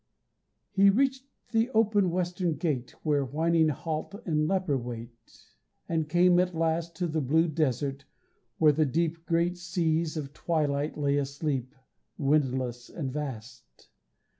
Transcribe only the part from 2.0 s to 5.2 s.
western gate Where whining halt and leper wait,